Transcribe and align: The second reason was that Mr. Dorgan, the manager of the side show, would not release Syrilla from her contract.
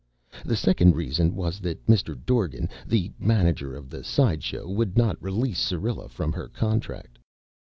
The 0.43 0.55
second 0.55 0.95
reason 0.95 1.35
was 1.35 1.59
that 1.59 1.85
Mr. 1.85 2.17
Dorgan, 2.25 2.69
the 2.87 3.11
manager 3.19 3.75
of 3.75 3.91
the 3.91 4.03
side 4.03 4.41
show, 4.43 4.67
would 4.67 4.97
not 4.97 5.21
release 5.21 5.59
Syrilla 5.59 6.09
from 6.09 6.33
her 6.33 6.47
contract. 6.47 7.19